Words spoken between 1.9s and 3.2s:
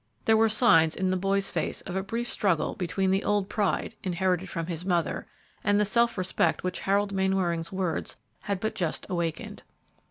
a brief struggle between